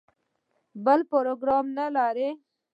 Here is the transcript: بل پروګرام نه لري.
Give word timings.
بل 0.85 0.99
پروګرام 1.11 1.65
نه 1.77 1.85
لري. 1.95 2.29